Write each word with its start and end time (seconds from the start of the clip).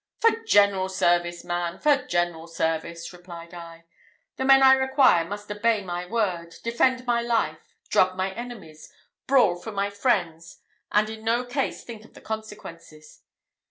"For 0.17 0.31
general 0.45 0.89
service, 0.89 1.43
man! 1.43 1.77
for 1.77 2.07
general 2.07 2.47
service!" 2.47 3.13
replied 3.13 3.53
I. 3.53 3.83
"The 4.37 4.45
men 4.45 4.63
I 4.63 4.73
require 4.73 5.23
must 5.25 5.51
obey 5.51 5.83
my 5.83 6.07
word, 6.07 6.55
defend 6.63 7.05
my 7.05 7.21
life, 7.21 7.75
drub 7.87 8.15
my 8.17 8.33
enemies, 8.33 8.91
brawl 9.27 9.57
for 9.57 9.71
my 9.71 9.91
friends, 9.91 10.57
and 10.91 11.07
in 11.07 11.23
no 11.23 11.45
case 11.45 11.83
think 11.83 12.03
of 12.03 12.15
the 12.15 12.21
consequences." 12.21 13.21